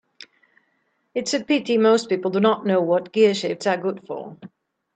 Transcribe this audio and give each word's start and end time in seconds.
It's 1.13 1.35
a 1.35 1.43
pity 1.43 1.77
most 1.77 2.09
people 2.09 2.31
do 2.31 2.39
not 2.39 2.65
know 2.65 2.81
what 2.81 3.13
gearshifts 3.13 3.67
are 3.71 3.79
good 3.79 4.03
for. 4.07 4.35